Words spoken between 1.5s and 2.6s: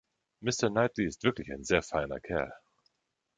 ein sehr feiner Kerl!